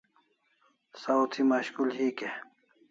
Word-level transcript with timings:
Saw 1.01 1.21
thi 1.31 1.41
mashkul 1.51 1.89
hik 1.97 2.19
e? 2.27 2.29